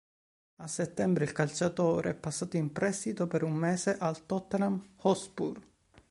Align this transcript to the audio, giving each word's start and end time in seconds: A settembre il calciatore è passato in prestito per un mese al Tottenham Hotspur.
A 0.55 0.65
settembre 0.65 1.25
il 1.25 1.31
calciatore 1.31 2.09
è 2.09 2.13
passato 2.15 2.57
in 2.57 2.71
prestito 2.71 3.27
per 3.27 3.43
un 3.43 3.53
mese 3.53 3.95
al 3.99 4.25
Tottenham 4.25 4.83
Hotspur. 5.03 5.61